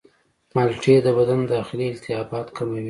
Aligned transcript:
مالټې 0.55 0.95
د 1.05 1.07
بدن 1.17 1.39
داخلي 1.55 1.87
التهابات 1.91 2.47
کموي. 2.57 2.79